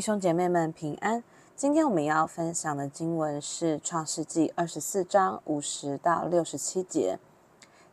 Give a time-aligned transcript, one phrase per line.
[0.00, 1.22] 兄姐妹们平安。
[1.54, 7.18] 今天我们要分享的经文是《创世纪》二十四章五十到六十七节。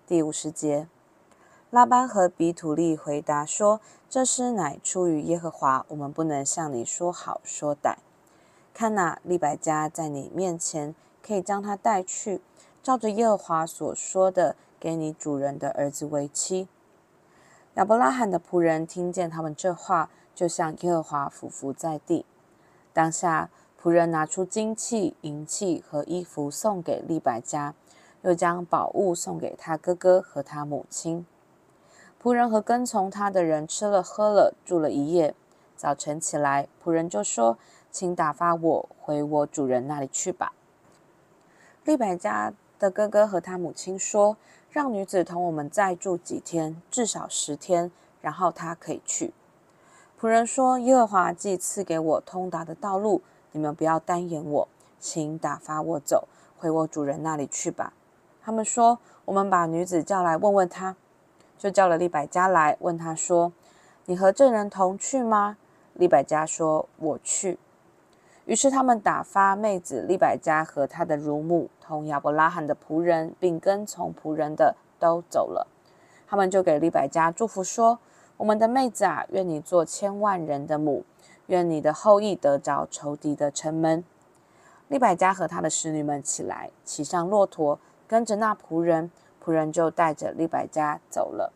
[0.06, 0.88] 第五十节，
[1.70, 7.96] 拉班和比土利回答说：“这事乃出于耶和华，我们不能向你说好说歹。
[8.74, 12.42] 看哪，利百加在你面前，可以将他带去，
[12.82, 16.70] 照着耶和华所说的，给你主人的儿子为妻。”
[17.76, 20.10] 亚伯拉罕的仆人听见他们这话。
[20.38, 22.24] 就向耶和华俯伏在地。
[22.94, 23.50] 当下，
[23.82, 27.74] 仆人拿出金器、银器和衣服送给利百加，
[28.22, 31.26] 又将宝物送给他哥哥和他母亲。
[32.22, 35.34] 仆人和跟从他的人吃了喝了，住了一夜。
[35.76, 37.58] 早晨起来，仆人就说
[37.90, 40.54] ：“请打发我回我主人那里去吧。”
[41.84, 44.38] 利百加的哥哥和他母亲说
[44.70, 49.34] ：“让女子同我们再住几天，至少十天，然后她可以去。”
[50.20, 54.68] 仆人说：“耶和华既赐给我通达的道路，你们不要耽延我，
[55.00, 57.94] 请打发我走，回我主人那里去吧。”
[58.42, 60.96] 他们说：“我们把女子叫来问问她。”
[61.60, 63.54] 就叫了利百加来问她说
[64.06, 65.58] ：“你和这人同去吗？”
[65.94, 67.60] 利百加说：“我去。”
[68.46, 75.68] 于是他们打发妹子利百加和她的乳母同亚伯拉罕的仆人，并跟从仆人的都走了。
[76.28, 78.00] 他们就给利百加祝福说。
[78.38, 81.04] 我们的妹子啊，愿你做千万人的母，
[81.48, 84.04] 愿你的后裔得着仇敌的城门。
[84.88, 89.12] 利百加和他的使女们起来，骑上骆驼，跟着那仆人，
[89.44, 91.52] 仆人就带着利百加走了。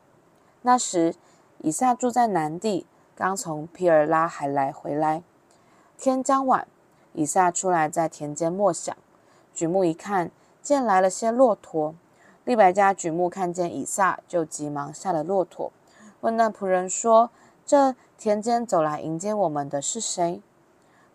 [0.63, 1.13] 那时，
[1.59, 5.21] 以撒住在南地，刚从毗尔拉海来回来。
[5.99, 6.67] 天将晚，
[7.13, 8.97] 以撒出来在田间默想，
[9.53, 10.31] 举目一看，
[10.63, 11.93] 见来了些骆驼。
[12.43, 15.71] 利百加举目看见以撒，就急忙下了骆驼。
[16.21, 17.29] 问那仆人说
[17.65, 20.41] ：“这田间走来迎接我们的是谁？”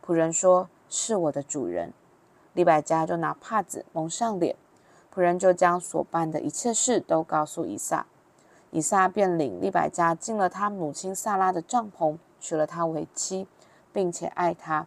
[0.05, 1.93] 仆人说：“是我的主人。”
[2.55, 4.57] 利百加就拿帕子蒙上脸，
[5.15, 8.07] 仆人就将所办的一切事都告诉以撒。
[8.71, 13.47] 以撒便领利百加进了他母亲撒拉的帐篷，娶了她为妻，
[13.93, 14.87] 并且爱她。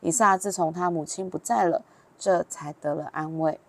[0.00, 1.82] 以撒自从他母亲不在了，
[2.18, 3.60] 这才得了安慰。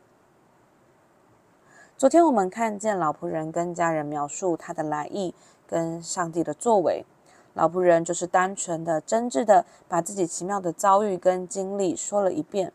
[1.95, 5.33] 昨天我们看见老仆人跟家人描述他的来意。
[5.67, 7.05] 跟上帝的作为，
[7.53, 12.71] 老仆人就是单纯的、真挚的，把自己奇妙的遭遇跟经历说了一遍，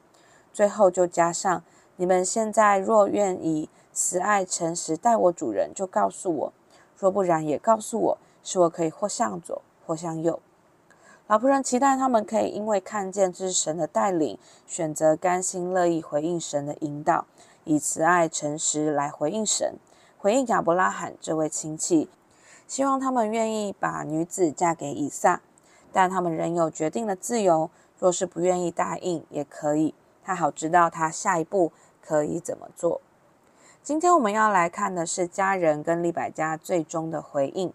[0.53, 1.65] 最后就加上：
[1.97, 6.53] 你们现在若愿以慈爱诚实待我主人，就告诉我；
[6.99, 10.41] 若不然，也告诉我，使我可以或向左，或向右。
[11.29, 17.25] 老仆人期待他们可以因为看见之神的带领，选择甘心乐意回应神的引导，
[17.65, 19.77] 以慈爱诚实来回应神，
[20.19, 22.11] 回应亚伯拉罕这位亲戚。
[22.73, 25.43] 希望他们愿意把女子嫁给以撒，
[25.93, 27.69] 但他们仍有决定的自由。
[27.99, 29.95] 若是不愿意答应，也可以，
[30.25, 33.03] 他好知道他下一步可以怎么做。
[33.83, 37.71] 今天我们要来看的是家人跟利百加最终的回应。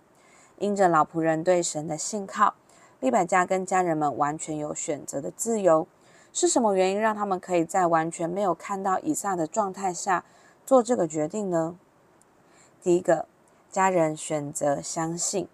[0.57, 2.55] 因着老仆人对神的信靠，
[2.99, 5.87] 利百加跟家人们完全有选择的自由。
[6.33, 10.25] 是什么原因让他们可以在完全没有看到以撒的状态下
[10.65, 11.77] 做这个决定呢？
[12.81, 13.27] 第一个。
[13.71, 15.47] 家人选择相信。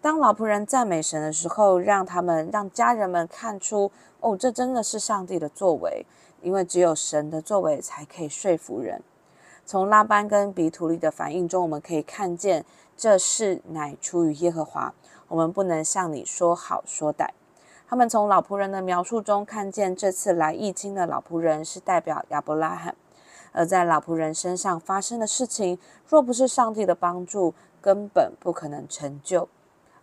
[0.00, 3.90] 当老仆人赞美神的时候，让他们让家人们看出，
[4.20, 6.04] 哦，这真的是上帝的作为，
[6.42, 9.02] 因为只有神的作为才可以说服人。
[9.64, 12.66] 从拉班跟比土利的反应中，我们可以看见，
[12.96, 14.92] 这事乃出于耶和华，
[15.28, 17.28] 我们不能向你说好说歹。
[17.88, 22.94] 他们从老仆人的描述中看见，这次来议亲的老仆人是代表亚伯拉罕。
[23.54, 25.78] 而在老仆人身上发生的事情，
[26.08, 29.48] 若不是上帝的帮助，根本不可能成就。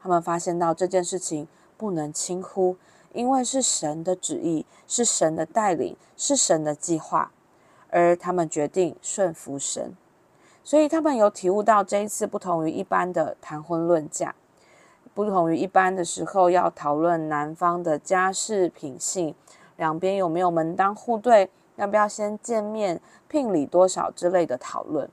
[0.02, 1.48] 他们发现到这件事情
[1.78, 2.78] 不能轻忽，
[3.14, 7.32] 因为是神的旨意，是神的带领，是神的计划，
[7.90, 9.96] 而他们决定顺服神。
[10.64, 14.34] 所以他们有体悟到这一次不同于一般的谈婚论嫁，
[15.14, 19.36] 不同于一般的时候要讨论男方的家世品性，
[19.76, 21.50] 两边有没有门当户对。
[21.82, 25.10] 要不要先见面、聘礼多少之类的讨论？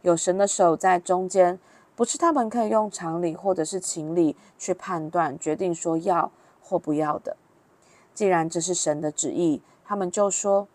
[0.00, 1.58] 有神的手在中间，
[1.94, 6.32] 不是他们可以用常理或者是情理去判断、决定说要
[6.62, 7.36] 或不要的。
[8.14, 10.66] 既然这是神的旨意，他们就说：“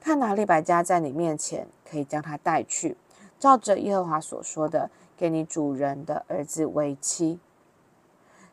[0.00, 2.96] 看哪，利百家在你面前，可以将他带去，
[3.38, 7.38] 照着耶和华所说的，给你主人的儿子为妻。”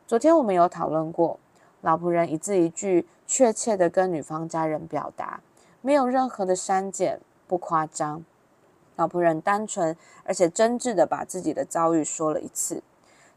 [0.06, 1.40] 昨天我们有讨论过，
[1.80, 5.40] 老仆人一字一句确切地跟女方家人表达。
[5.88, 8.26] 没有任何的删减，不夸张。
[8.98, 9.96] 老仆人单纯
[10.26, 12.84] 而且真挚地把自己的遭遇说了一次。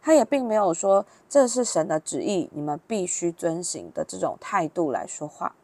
[0.03, 5.55] 他也并没有说这是神的旨意，你们必须遵行的这种态度来说话。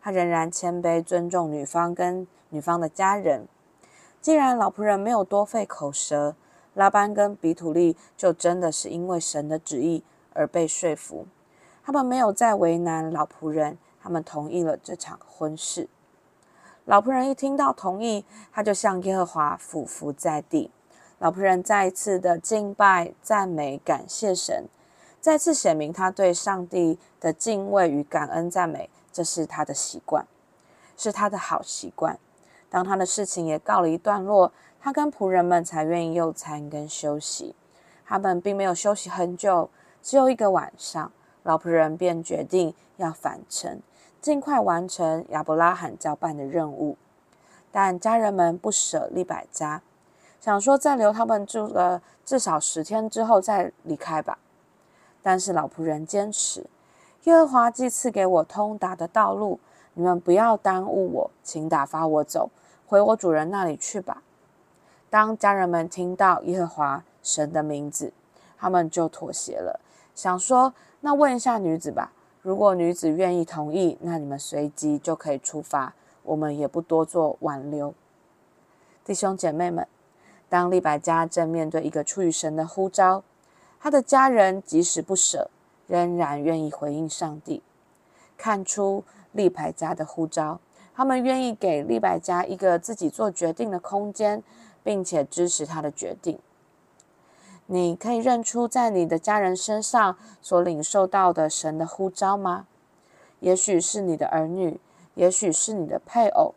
[0.00, 3.46] 他仍然谦卑尊重女方跟女方的家人。
[4.20, 6.34] 既然老仆人没有多费口舌，
[6.74, 10.02] 拉班跟比土利就真的是因为神的旨意
[10.34, 11.28] 而被说服。
[11.84, 15.88] 他们没有再为难老仆人，他们同意了这场婚事。
[16.84, 20.70] 老仆人一听到同意，他就向耶和华俯伏在地。
[21.18, 24.64] 老仆人再一次的敬拜、赞美、感谢神，
[25.20, 30.26] 再次显明他对上帝的敬畏与感恩赞美，这是他的习惯，
[30.96, 32.18] 是他的好习惯。
[32.68, 37.54] 当他的事情也告了一段落，他跟仆人们才愿意用餐跟休息。
[38.04, 39.70] 他们并没有休息很久，
[40.02, 41.12] 只有一个晚上，
[41.44, 43.80] 老仆人便决定要返程，
[44.22, 46.96] 尽快完成亚伯拉罕交办的任务。
[47.70, 49.82] 但家人们不舍利百加。
[50.40, 54.38] 想说再留他们住了至少十天之后再离开吧，
[55.22, 56.66] 但是老仆人坚持，
[57.22, 59.60] 耶和华既赐给我通达的道路，
[59.94, 62.50] 你们不要耽误我，请打发我走，
[62.88, 64.24] 回我主人那里去吧。
[65.08, 68.12] 当家人们听到耶和华神的名字，
[68.58, 69.78] 他们就妥协了，
[70.14, 72.10] 想说那问一下女子吧，
[72.42, 75.94] 如果女子愿意同意，那你们随即就可以出发，
[76.24, 77.94] 我们也不多做挽留。
[79.04, 79.86] 弟兄姐妹们。
[80.48, 83.24] 当利百加正面对一个出于神的呼召，
[83.80, 85.48] 他的家人即使不舍，
[85.86, 87.62] 仍然愿意回应上帝。
[88.36, 89.02] 看出
[89.32, 90.60] 利百加的呼召，
[90.94, 94.42] 他们愿意给利百加一个自己做决定的空间，
[94.84, 96.38] 并且支持他的决定。
[97.72, 102.66] 你可以认出在你的家人身上所领受到的神的呼召吗？
[103.40, 104.78] 也许是你的儿女，
[105.14, 106.54] 也许是你的配偶。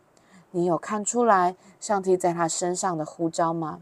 [0.52, 3.80] 你有看出来上帝在他身上的呼召吗？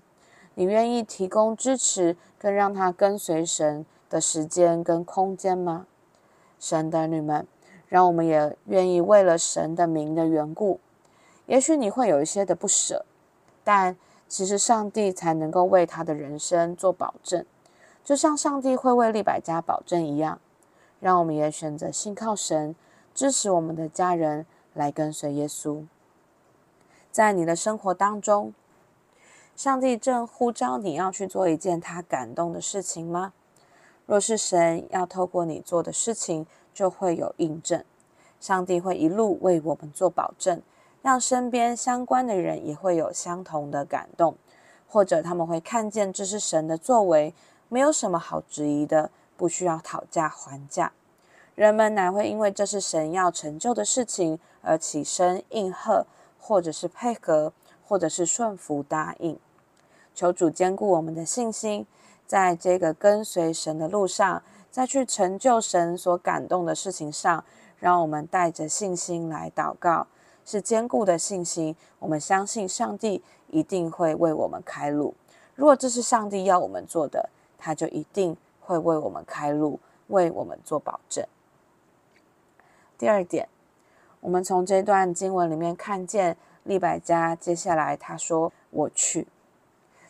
[0.53, 5.87] 你愿意提供支持，跟让他跟随神的时间跟空间吗？
[6.59, 7.47] 神的儿女们，
[7.87, 10.79] 让我们也愿意为了神的名的缘故。
[11.47, 13.03] 也许你会有一些的不舍，
[13.63, 13.97] 但
[14.33, 17.45] 其实上帝才能够为他的人生做保证，
[18.03, 20.39] 就像上帝会为利百加保证一样。
[20.99, 22.75] 让我们也选择信靠神，
[23.13, 25.85] 支持我们的家人来跟随耶稣。
[27.11, 28.55] 在你的生活当中，
[29.55, 33.33] 上帝正呼召你要去做一件他感动的事情吗？
[34.07, 37.83] 若是神要透过你做的事情，就会有印证。
[38.39, 40.59] 上帝会一路为我们做保证，
[41.03, 44.35] 让身边相关的人也会有相同的感动，
[44.87, 47.35] 或者他们会看见这是神的作为，
[47.69, 50.91] 没有什么好质疑的，不需要讨价还价。
[51.53, 56.07] 人们乃会因为这是神要成就的事情而起身应和。
[56.45, 57.53] 或者是配合，
[57.87, 59.39] 或者是顺服答应，
[60.13, 61.87] 求主坚固我们的信心，
[62.27, 67.45] 在这个跟随神的路上，再去成就神所感动的事情上，
[67.79, 70.07] 让我们带着信心来祷告，
[70.45, 71.75] 是坚固的信心。
[71.99, 75.13] 我们相信上帝一定会为我们开路。
[75.55, 81.25] 如果这是上帝要我们做的，他就一定会为我们开路，为我们做保证。
[82.97, 83.47] 第二点。
[84.21, 89.27] 我们从这段经文里面看见利百加，接下来他说：“我去。”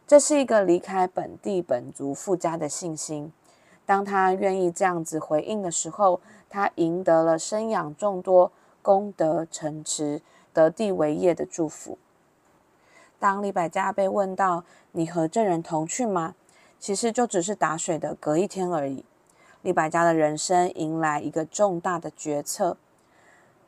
[0.06, 3.34] 这是一个离开本地本族父家的信心。
[3.88, 8.52] 当他愿意这样子回应的时候，他赢得了生养众多、
[8.84, 10.22] 功德城池、
[10.54, 11.98] 得地为业的祝福。
[13.18, 16.36] 当李百家被问到：“你和证人同去吗？”
[16.78, 19.06] 其实就只是打水的隔一天而已。
[19.62, 22.76] 李百家的人生迎来一个重大的决策。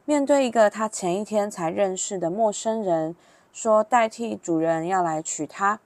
[0.03, 3.15] 面对一个他前一天才认识的陌生人，
[3.53, 5.79] 说代替主人要来娶她。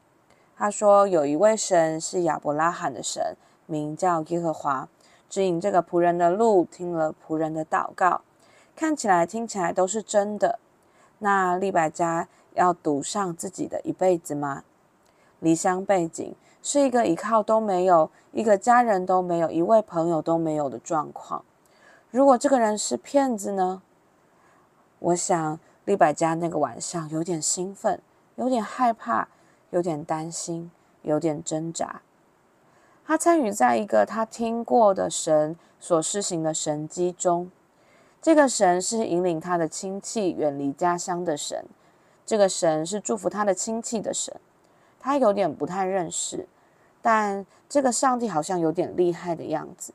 [0.58, 4.90] 他说有一位神是亚伯拉罕的神，名叫耶和华，
[5.30, 8.22] 指引这个仆人的路，听了仆人的祷告，
[8.80, 10.58] 看起来听起来都是真的。
[11.18, 14.64] 那利百加要赌上自己的一辈子吗？
[15.42, 16.34] 离乡背井，
[16.64, 21.44] 是一个依靠都没有，一个家人都没有，一位朋友都没有的状况。
[22.10, 23.82] 如果这个人是骗子呢？
[25.00, 28.02] 我想，利百加那个晚上有点兴奋，
[28.38, 29.28] 有点害怕，
[29.72, 30.72] 有点担心，
[31.02, 32.02] 有点挣扎。
[33.06, 37.52] 他参与在一个他听过的神所施行的神迹中。
[38.22, 41.66] 这个神是引领他的亲戚远离家乡的神，
[42.26, 44.36] 这个神是祝福他的亲戚的神。
[45.00, 46.46] 他有点不太认识，
[47.02, 49.94] 但这个上帝好像有点厉害的样子。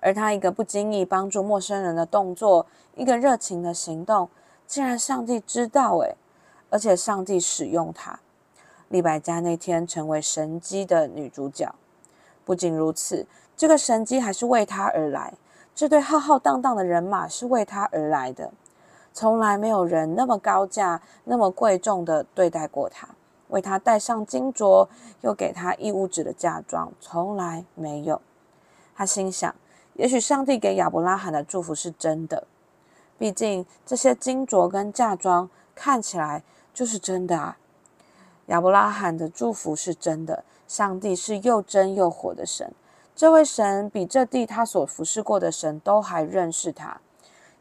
[0.00, 4.28] 而他一个不经意帮助陌生人的动作，一个热情的行动，
[4.66, 6.14] 竟然上帝知道诶，
[6.68, 8.20] 而且上帝使用他。
[8.90, 11.74] 利百加那天成为神机的女主角，
[12.44, 15.32] 不仅如此，这个神机还是为他而来。
[15.78, 18.50] 这队浩浩荡荡的人马是为他而来的，
[19.12, 23.08] 从来没有人那么高价、那么贵重的对待过他，
[23.50, 24.88] 为他戴上金镯，
[25.20, 28.20] 又给他一屋子的嫁妆，从来没有。
[28.96, 29.54] 他心想，
[29.94, 32.48] 也许上帝给亚伯拉罕的祝福是真的，
[33.16, 36.42] 毕竟这些金镯跟嫁妆看起来
[36.74, 37.56] 就是真的啊。
[38.46, 42.68] 亚伯拉罕的祝福是真的，上帝是又真又活的神。
[43.18, 47.00] 这位神比这地他所服侍过的神都还认识他。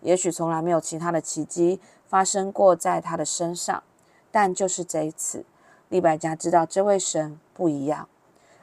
[0.02, 3.82] 也许从来没有其他的奇迹发生过在他的身上，
[4.30, 5.44] 但就是这一次，
[5.90, 8.08] 利百加知道这位神不一样。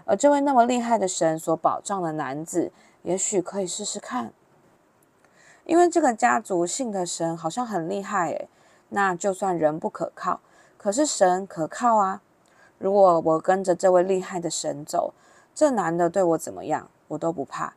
[0.05, 2.71] 而这位那么厉害的神所保障的男子，
[3.03, 4.33] 也许可以试试看。
[5.65, 8.49] 因为这个家族信的神好像很厉害诶，
[8.91, 10.39] 那就算人不可靠。
[10.79, 12.23] 可是神可靠啊！
[12.79, 15.13] 如果我跟着这位厉害的神走，
[15.54, 17.75] 这男的对我怎么样，我都不怕。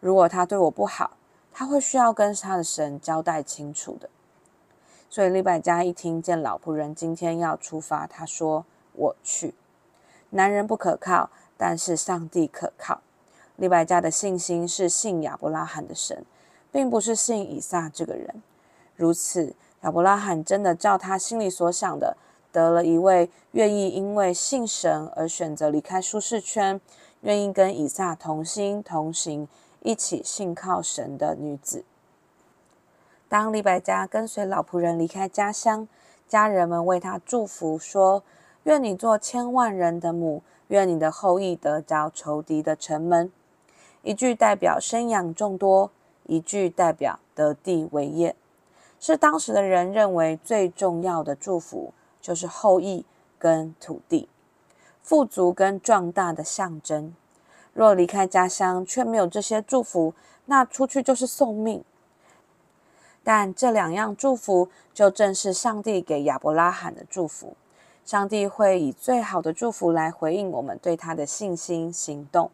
[0.00, 1.18] 如果他对我不好，
[1.52, 4.08] 他会需要跟他的神交代清楚的。
[5.10, 9.54] 所以利百加一听见老仆人今天要出发，他说：“我去。”
[10.30, 13.00] 男人不可靠，但是上帝可靠。
[13.56, 16.24] 利百加的信心是信亚伯拉罕的神，
[16.70, 18.42] 并不是信以撒这个人。
[18.94, 22.16] 如此，亚伯拉罕真的照他心里所想的。
[22.50, 26.80] 得了一位愿意因为信神而选择离开舒适圈，
[27.22, 29.48] 愿意跟以撒同心同行，
[29.82, 31.84] 一起信靠神的女子。
[33.28, 35.86] 当李百家跟随老仆人离开家乡，
[36.26, 38.22] 家人们为他祝福说
[38.64, 43.30] ：“愿你做千万人的母，愿你的后裔得着仇敌的城门。”
[44.02, 45.90] 一句代表生养众多，
[46.24, 48.34] 一句代表得地为业，
[48.98, 51.92] 是当时的人认为最重要的祝福。
[52.20, 53.06] 就是后裔
[53.38, 54.28] 跟土地，
[55.08, 57.14] 富足跟壮大的象征。
[57.72, 60.12] 若离开家乡却没有这些祝福，
[60.44, 61.82] 那出去就是送命。
[63.24, 67.56] 但这两样祝福，就正是上帝给亚伯拉罕的祝福。
[68.04, 72.50] 上帝会以最好的祝福来回应我们对他的信心行动。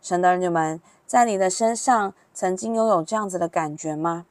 [0.00, 4.24] 神的儿女们，在你的身上曾经拥有这样子的感觉吗？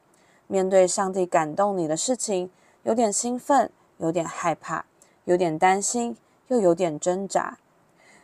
[0.46, 2.50] 面对上帝感动你的事情，
[2.84, 3.70] 有点兴奋。
[3.98, 4.84] 有点害怕，
[5.24, 6.14] 有点担心，
[6.48, 7.58] 又有点挣扎。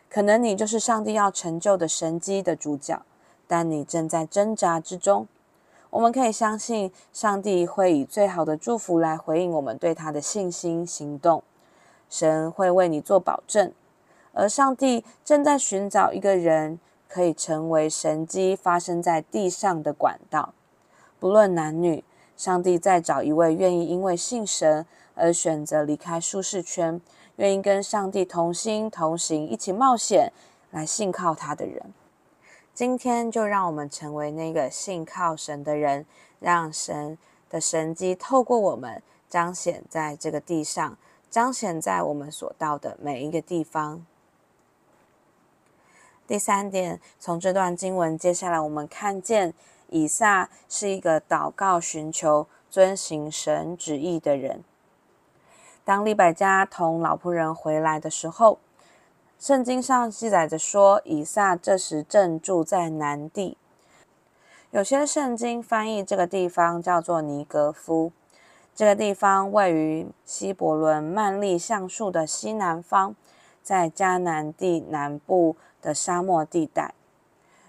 [0.08, 3.02] 可能你就是上帝要成就的神迹的主角，
[3.46, 5.26] 但你正在挣扎之中。
[5.90, 11.42] 我们可以相信，上帝会以最好的祝福来回应我们对他的信心行动。
[12.08, 13.72] 神会为你做保证，
[14.32, 20.52] 而上帝正在寻找一个人，可以成为神迹发生在地上的管道。
[21.18, 22.04] 不论男女，
[22.36, 24.86] 上帝在找一位愿意因为信神。
[25.14, 26.98] 而选择离开舒适圈，
[27.36, 30.32] 愿意跟上帝同心同行，一起冒险
[30.70, 31.92] 来信靠他的人。
[32.74, 36.06] 今天就让我们成为那个信靠神的人，
[36.40, 37.18] 让神
[37.50, 40.96] 的神迹透过我们彰显在这个地上，
[41.30, 44.04] 彰显在我们所到的每一个地方。
[46.26, 49.52] 第三点，从这段经文，接下来我们看见
[49.88, 54.64] 以撒是一个祷告、寻求、遵行神旨意的人。
[55.84, 58.58] 当利百加同老仆人回来的时候，
[59.38, 63.56] 圣经上记载着说，以撒这时正住在南地。
[64.70, 68.12] 有些圣经翻译这个地方叫做尼格夫，
[68.74, 73.14] 这个地方位于希伯伦曼利橡树的西南方，
[73.62, 76.94] 在迦南地南部的沙漠地带。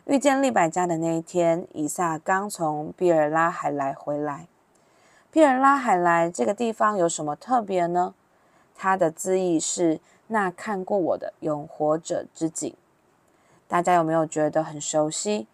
[0.06, 4.48] 遇见利百加的那一天，以撒刚从比尔拉海来回来。
[5.34, 8.14] 皮尔拉海莱这个地方有什么特别呢？
[8.76, 10.00] 它的字意是
[10.30, 12.76] “那看过我的永活者之井”。
[13.68, 15.48] 大家有没有觉得很熟悉？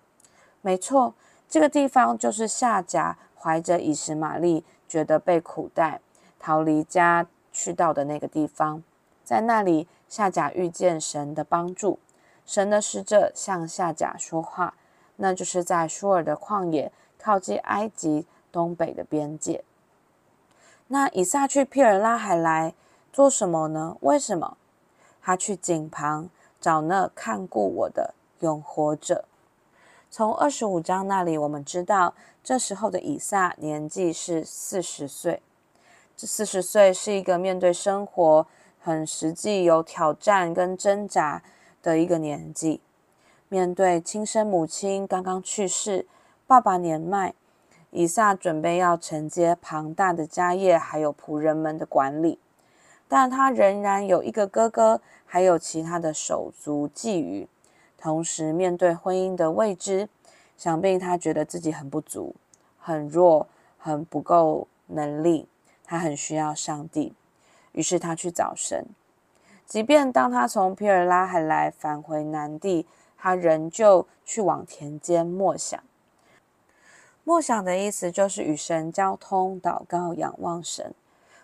[0.59, 1.13] 没错，
[1.47, 6.01] 这个地方就是夏甲怀着以实玛利，觉得被苦待，
[6.37, 8.83] 逃离家去到的那个地方。
[9.23, 11.99] 在那里，夏甲遇见神的帮助，
[12.45, 14.73] 神的使者向夏甲说话，
[15.15, 19.63] 那就是在舒尔的旷野，靠近埃及东北的边界。
[20.91, 22.73] 那以撒去毗尔拉海莱
[23.13, 23.95] 做什么呢？
[24.01, 24.57] 为什么
[25.21, 26.29] 他去井旁
[26.59, 29.25] 找那看顾我的永活者？
[30.09, 35.43] 从二十五章那里，我们知道这时候的以撒年纪是四十岁。
[36.17, 38.47] 这四十岁是一个面对生活
[38.81, 41.43] 很实际、有挑战跟挣扎
[41.83, 42.81] 的一个年纪。
[43.47, 46.07] 面对亲生母亲刚刚去世，
[46.47, 47.35] 爸爸年迈。
[47.91, 52.39] 以撒准备要承接庞大的家业，还有仆人们的管理，
[53.07, 57.47] 但他仍然有一个哥哥，还有其他的手足觊觎。
[57.97, 60.07] 同时面对婚姻的未知，
[60.55, 62.35] 想必他觉得自己很不足、
[62.77, 65.47] 很弱、很不够能力，
[65.83, 67.13] 他很需要上帝。
[67.73, 68.85] 于是他去找神。
[69.65, 75.79] 即便当他从皮尔拉海来返回南地，他仍旧去往田间默想。
[77.29, 80.95] 默想的意思就是与神交通、祷告、仰望神。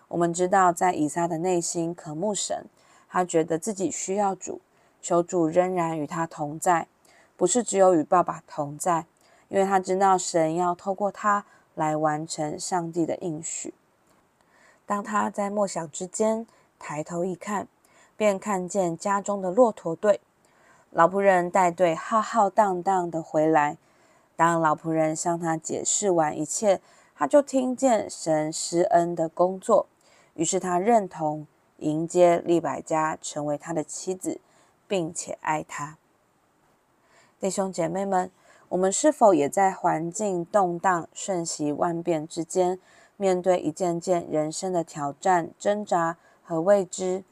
[0.08, 2.66] 我们知道，在以撒的内心渴慕神，
[3.08, 4.60] 他觉得自己需要主，
[5.00, 6.88] 求主仍然与他同在，
[7.36, 9.06] 不是只有与爸爸同在，
[9.46, 11.44] 因为他知道神要透过他
[11.76, 13.72] 来完成上帝的应许。
[14.86, 16.48] 当他在默想之间
[16.80, 17.68] 抬头一看，
[18.16, 20.18] 便看见家中的骆驼队，
[20.90, 23.76] 老仆人带队浩浩荡荡的回来。
[24.36, 26.80] 当老仆人向他解释完一切，
[27.14, 29.86] 他就听见神施恩的工作，
[30.34, 31.46] 于是他认同
[31.78, 34.38] 迎接利百加成为他的妻子，
[34.86, 35.96] 并且爱他。
[37.40, 38.30] 弟兄姐妹们，
[38.68, 42.78] 我们是否也在环境动荡、瞬息万变之间，
[43.16, 47.24] 面对一件件人生的挑战、挣扎和未知？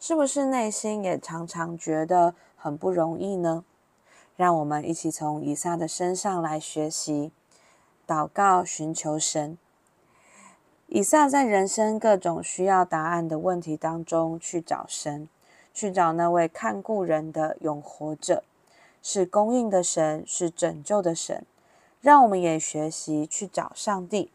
[0.00, 3.64] 是不是内心也常常觉得很不容易呢？
[4.38, 7.32] 让我们一起从以撒的身上来学习
[8.06, 9.58] 祷告，寻求神。
[10.86, 15.28] 以撒在人生各种需要答案的问题当中去找神，
[15.74, 18.44] 去找那位看顾人的永活者，
[19.02, 21.44] 是供应的神，是拯救的神。
[22.00, 24.30] 让我们也学习去找上帝，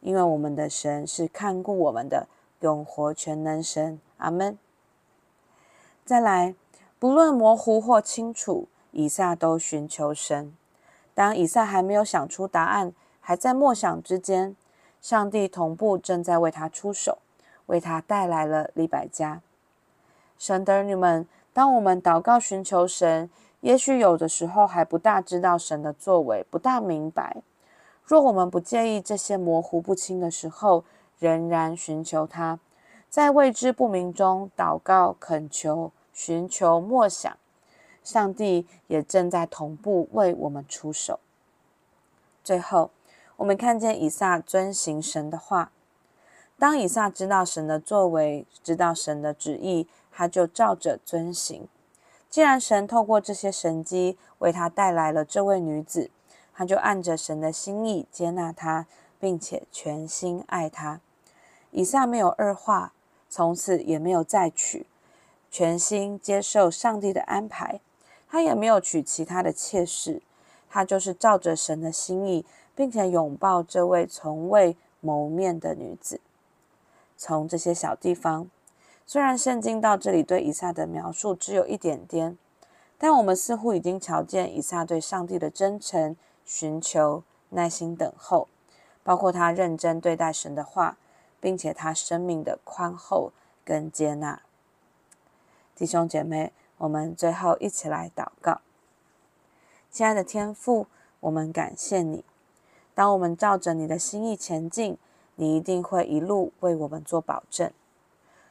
[0.00, 2.26] 因为我们的神是看顾我们的
[2.58, 4.00] 永活全能神。
[4.16, 4.58] 阿门。
[6.04, 6.56] 再来，
[6.98, 8.66] 不论模糊或清楚。
[8.94, 10.56] 以撒都寻求神。
[11.14, 14.56] 当以撒还没有想出答案，还在默想之间，
[15.00, 17.18] 上帝同步正在为他出手，
[17.66, 19.42] 为他带来了利百加。
[20.38, 23.28] 神的儿女们，当我们祷告寻求神，
[23.60, 27.42] 也许有的时候还不大知道神的作为，不大明白。
[28.04, 30.84] 若我们不介意这些模糊不清的时候，
[31.18, 32.60] 仍然寻求他，
[33.08, 37.36] 在未知不明中祷告、恳求、寻求、默想。
[38.04, 41.18] 上帝也正在同步为我们出手。
[42.44, 42.90] 最后，
[43.36, 45.72] 我们看见以撒遵行神的话。
[46.56, 51.66] 当以撒知道神的作为，知道神的旨意，他就照着遵行。
[52.30, 56.10] 既然神透过这些神迹为他带来了这位女子，
[56.52, 58.86] 他就按着神的心意接纳她，
[59.18, 61.00] 并且全心爱她。
[61.70, 62.92] 以撒没有二话，
[63.28, 64.86] 从此也没有再娶，
[65.50, 67.80] 全心接受上帝的安排。
[68.34, 70.20] 他也没有娶其他的妾室，
[70.68, 72.44] 他就是照着神的心意，
[72.74, 76.20] 并且拥抱这位从未谋面的女子。
[77.16, 78.50] 从这些小地方，
[79.06, 82.36] 虽然圣经到这里对以撒的描述只有一点点，
[82.98, 88.48] 但我们似乎已经瞧见以撒对上帝的真诚、寻求、耐心等候，
[89.04, 90.98] 包括他认真对待神的话，
[91.38, 93.30] 并且他生命的宽厚
[93.64, 94.42] 跟接纳。
[95.76, 96.52] 弟兄姐妹。
[96.78, 98.60] 我们最后一起来祷告，
[99.90, 100.86] 亲爱的天父，
[101.20, 102.24] 我们感谢你。
[102.94, 104.98] 当我们照着你的心意前进，
[105.36, 107.70] 你一定会一路为我们做保证。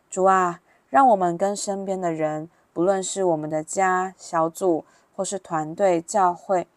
[0.09, 6.67] 主啊，让我们跟身边的人，不论是我们的家、小组，或是团队、教会，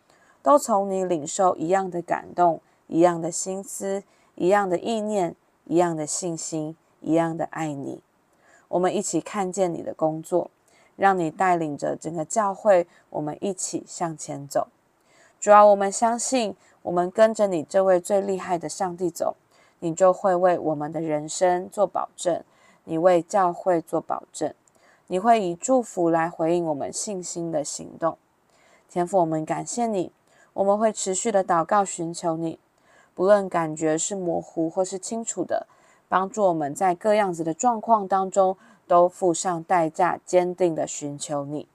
[0.42, 4.02] 都从你领受一样的感动、一样的心思、
[4.34, 8.02] 一样的意念、一样的信心、一样的爱你。
[8.68, 10.50] 我们一起看见你的工作。
[10.96, 14.68] 让你带领着整个教会，我们一起向前走。
[15.38, 19.36] 主要我们相信，我们跟着你这位最厉害的上帝走，
[19.78, 22.42] 你就会为我们的人生做保证，
[22.84, 24.52] 你为教会做保证，
[25.06, 28.16] 你会以祝福来回应我们信心的行动。
[28.88, 30.10] 天父，我们感谢你，
[30.54, 32.58] 我们会持续的祷告寻求你，
[33.14, 35.66] 不论感觉是模糊或是清楚的，
[36.08, 38.56] 帮助我们在各样子的状况当中。
[38.86, 41.68] 都付上代价，坚定的寻求你。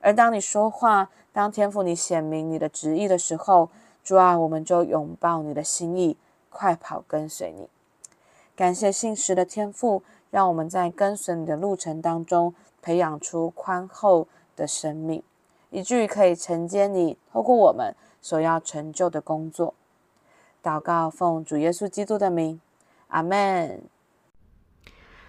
[0.00, 3.70] 而当你说话，当天父你显明你的旨意的时候，
[4.04, 6.16] 主啊，我们就拥抱你的心意，
[6.50, 7.68] 快跑跟随你。
[8.54, 15.22] 感谢信实的天父，让我们在跟随你的路程当中，培养出宽厚的生命，
[15.70, 19.74] 以至于可以承接你透过我们所要成就的工作。
[20.62, 22.60] 祷告奉主耶稣基督的名，
[23.08, 23.82] 阿门。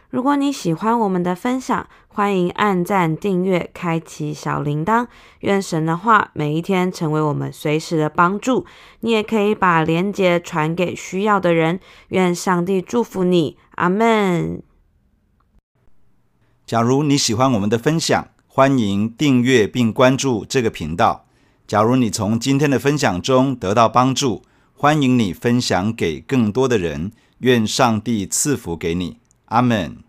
[0.09, 5.07] 如果你喜欢我们的分享，欢迎按赞、订阅、开启小铃铛。
[5.41, 8.65] 愿神的话每一天成为我们随时的帮助。
[9.01, 11.81] 你也可以把连接传给需要的人。
[12.09, 14.63] 愿上帝祝福你，阿门。
[16.65, 21.25] 假如你喜欢我们的分享，欢迎订阅并关注这个频道。
[21.67, 24.41] 假如你从今天的分享中得到帮助，
[24.73, 27.11] 欢迎你分享给更多的人。
[27.39, 30.06] 愿上帝赐福给你，阿门。